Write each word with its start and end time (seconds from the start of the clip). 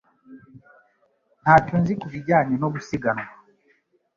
Ntacyo 1.41 1.75
nzi 1.81 1.93
ku 1.99 2.07
bijyanye 2.13 2.55
no 2.61 2.67
gusiganwa 2.73 3.27